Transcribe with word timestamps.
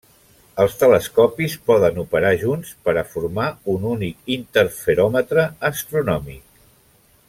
Els 0.61 0.77
telescopis 0.83 1.57
poden 1.71 1.99
operar 2.05 2.31
junts 2.45 2.73
per 2.87 2.97
a 3.01 3.05
formar 3.13 3.47
un 3.77 3.87
únic 3.93 4.35
interferòmetre 4.39 5.49
astronòmic. 5.75 6.47